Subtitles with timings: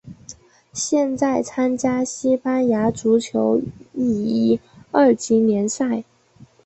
[0.73, 3.61] 现在参加西班牙足球
[3.93, 4.59] 乙
[4.91, 6.03] 二级联赛。